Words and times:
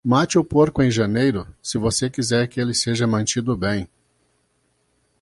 Mate 0.03 0.39
o 0.39 0.43
porco 0.43 0.81
em 0.81 0.89
janeiro, 0.89 1.47
se 1.61 1.77
você 1.77 2.09
quiser 2.09 2.47
que 2.47 2.59
ele 2.59 2.73
seja 2.73 3.05
mantido 3.05 3.55
bem. 3.55 3.87